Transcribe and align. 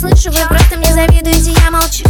слышу, 0.00 0.30
вы 0.30 0.46
просто 0.48 0.76
мне 0.76 0.92
завидуете, 0.94 1.52
я 1.64 1.70
молчу. 1.70 2.04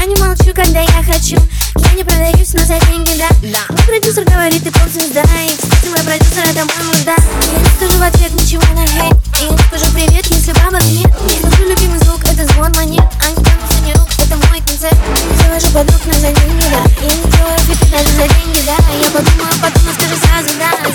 Я 0.00 0.06
не 0.06 0.16
молчу, 0.16 0.52
когда 0.54 0.80
я 0.80 1.02
хочу. 1.04 1.36
Я 1.76 1.92
не 1.94 2.02
продаюсь, 2.02 2.52
но 2.52 2.60
за 2.60 2.78
деньги, 2.86 3.12
да. 3.16 3.28
Да. 3.42 3.58
Мой 3.68 3.82
продюсер 4.00 4.24
говорит, 4.24 4.62
ты 4.64 4.70
поп-звезда 4.72 5.22
И, 5.22 5.56
кстати, 5.56 5.86
мой 5.86 6.00
продюсер, 6.00 6.44
это 6.50 6.64
мой 6.64 6.84
муда 6.86 7.14
Я 7.14 7.58
не 7.58 7.68
скажу 7.76 7.98
в 7.98 8.02
ответ 8.02 8.32
ничего 8.34 8.62
на 8.74 8.86
хейт 8.86 9.16
я 9.40 9.50
не 9.50 9.58
скажу 9.58 9.92
привет, 9.92 10.26
если 10.26 10.52
бабок 10.52 10.84
нет 10.86 11.10
Я 11.28 11.38
слышу 11.38 11.68
любимый 11.68 11.98
звук, 12.00 12.24
это 12.24 12.44
звон 12.52 12.72
монет. 12.72 13.06
А 13.22 13.30
не 13.30 13.36
тянутся 13.36 13.78
не 13.86 13.92
рук, 13.92 14.08
это 14.18 14.36
мой 14.48 14.60
концерт. 14.66 14.98
Завожу 15.38 15.68
подруг, 15.72 16.00
но 16.06 16.14
за 16.14 16.32
деньги, 16.32 16.64
да. 16.72 16.82
Я 17.00 17.14
не 17.14 17.22
делаю 17.30 17.58
фиты 17.60 17.86
даже 17.86 18.10
за 18.10 18.26
деньги, 18.26 18.60
да. 18.66 18.76
Я 18.98 19.10
подумаю, 19.12 19.54
потом 19.62 19.82
но 19.86 19.92
скажу 19.92 20.16
сразу, 20.16 20.58
да 20.58 20.87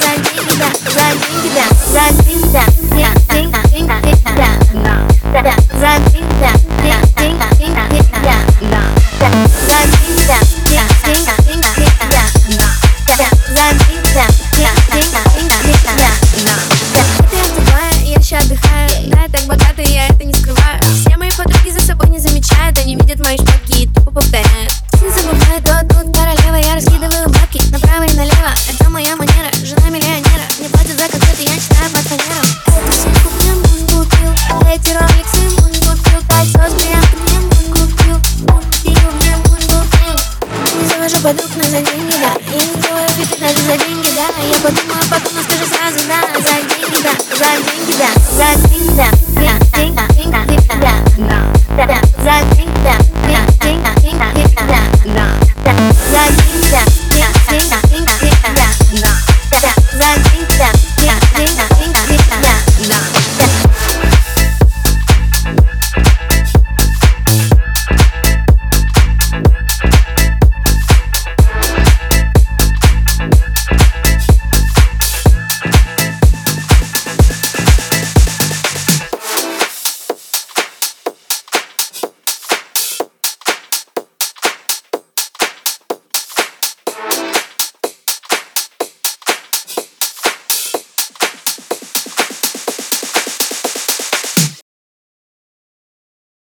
Я 44.43 44.59
подумаю, 44.59 45.03
потом 45.09 45.35
но 45.35 45.43
скажу 45.43 45.65
сразу, 45.65 46.05
да, 46.07 46.21
за 46.35 46.55
деньги, 46.67 47.01
да 47.01 48.07
За 48.35 48.59
деньги, 48.59 48.97
да 48.97 49.22